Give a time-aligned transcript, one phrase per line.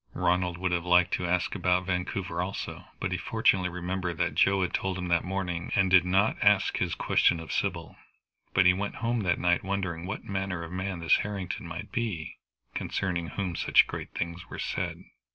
[0.15, 4.63] Ronald would have liked to ask about Vancouver also, but he fortunately remembered what Joe
[4.63, 7.97] had told him that morning, and did not ask his questions of Sybil.
[8.55, 12.37] But he went home that night wondering what manner of man this Harrington might be,
[12.73, 15.03] concerning whom such great things were said.